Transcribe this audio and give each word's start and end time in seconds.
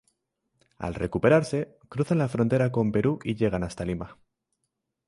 Al 0.87 0.95
recuperarse, 0.95 1.77
cruzan 1.87 2.17
la 2.17 2.27
frontera 2.27 2.71
con 2.71 2.91
Perú 2.91 3.19
y 3.23 3.35
llegan 3.35 3.63
hasta 3.63 3.85
Lima. 3.85 4.17